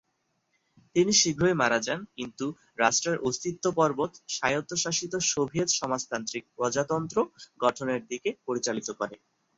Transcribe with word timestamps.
তিনি 0.95 1.11
শীঘ্রই 1.13 1.55
মারা 1.61 1.79
যান 1.79 1.99
কিন্তু 2.17 2.45
রাষ্ট্রের 2.79 3.17
অস্তিত্ব 3.27 3.65
পর্বত 3.71 4.11
স্বায়ত্তশাসিত 4.35 5.13
সোভিয়েত 5.31 5.69
সমাজতান্ত্রিক 5.79 6.43
প্রজাতন্ত্র 6.55 7.17
গঠনের 7.59 8.01
দিকে 8.07 8.29
পরিচালিত 8.47 8.87
করে। 8.99 9.15